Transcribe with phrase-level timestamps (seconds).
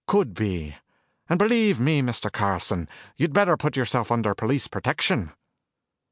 [0.07, 0.77] "Could be.
[1.29, 2.31] And believe me, Mr.
[2.31, 5.31] Carlson, you'd better put yourself under police protection."